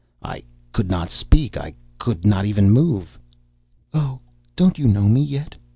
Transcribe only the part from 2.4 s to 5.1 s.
even move. "Oh, don't you know